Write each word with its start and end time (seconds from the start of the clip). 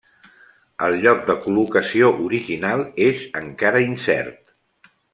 El 0.85 0.95
lloc 1.03 1.19
de 1.27 1.35
col·locació 1.43 2.09
original 2.31 2.83
és 3.11 3.23
encara 3.45 3.85
incert. 3.89 4.57